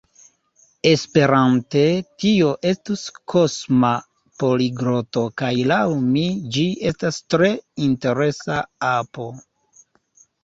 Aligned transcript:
Esperante 0.91 1.81
tio 2.21 2.47
estus 2.69 3.03
Kosma 3.33 3.91
Poligloto 4.43 5.25
kaj 5.43 5.51
laŭ 5.73 5.79
mi 6.07 6.25
ĝi 6.57 6.65
estas 6.93 7.19
tre 7.35 7.51
interesa 7.91 8.57
apo 8.91 9.29